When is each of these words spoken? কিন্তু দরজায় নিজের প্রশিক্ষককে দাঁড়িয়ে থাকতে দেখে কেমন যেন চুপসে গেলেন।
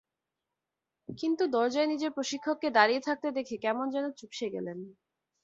কিন্তু 1.09 1.43
দরজায় 1.53 1.87
নিজের 1.87 2.11
প্রশিক্ষককে 2.11 2.69
দাঁড়িয়ে 2.71 3.01
থাকতে 3.01 3.27
দেখে 3.37 3.55
কেমন 3.57 3.85
যেন 3.95 4.05
চুপসে 4.19 4.47
গেলেন। 4.49 4.77